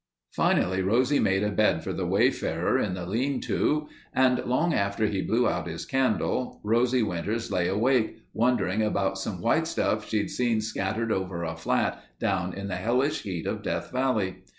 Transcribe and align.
Finally 0.31 0.81
Rosie 0.81 1.19
made 1.19 1.43
a 1.43 1.51
bed 1.51 1.83
for 1.83 1.93
the 1.93 2.07
wayfarer 2.07 2.79
in 2.79 2.95
the 2.95 3.05
lean 3.05 3.39
to 3.39 3.87
and 4.13 4.39
long 4.45 4.73
after 4.73 5.05
he 5.05 5.21
blew 5.21 5.47
out 5.47 5.67
his 5.67 5.85
candle 5.85 6.59
Rosie 6.63 7.03
Winters 7.03 7.51
lay 7.51 7.67
awake, 7.67 8.17
wondering 8.33 8.81
about 8.81 9.19
some 9.19 9.39
white 9.41 9.67
stuff 9.67 10.09
she'd 10.09 10.31
seen 10.31 10.59
scattered 10.59 11.11
over 11.11 11.43
a 11.43 11.55
flat 11.55 12.03
down 12.19 12.51
in 12.51 12.67
the 12.67 12.77
hellish 12.77 13.21
heat 13.21 13.45
of 13.45 13.61
Death 13.61 13.91
Valley. 13.91 14.37